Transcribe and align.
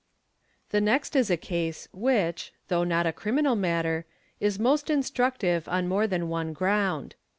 The 0.71 0.81
next 0.81 1.15
is 1.15 1.29
a 1.29 1.37
case 1.37 1.87
which, 1.93 2.53
though 2.69 2.83
not 2.83 3.05
a 3.05 3.13
criminal 3.13 3.55
matter, 3.55 4.05
is 4.39 4.57
most 4.57 4.87
instruc_ 4.87 5.33
tive 5.37 5.67
on 5.69 5.87
more 5.87 6.07
than 6.07 6.27
one 6.27 6.53
ground. 6.53 7.13